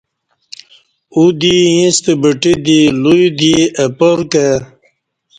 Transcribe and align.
او 1.15 1.23
دی 1.39 1.55
ییستہ 1.75 2.13
بٹہ 2.21 2.53
دی 2.65 2.79
لوی 3.01 3.25
دی 3.39 3.53
اپارکہ 3.83 4.47